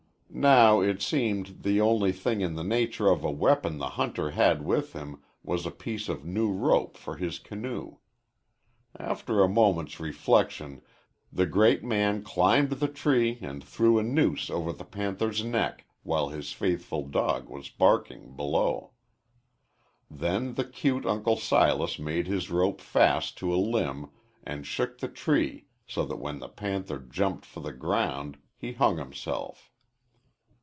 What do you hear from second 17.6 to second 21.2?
barking below. Then the cute